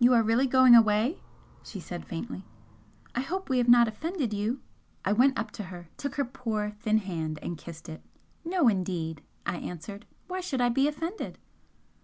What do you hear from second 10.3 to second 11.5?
should I be offended?"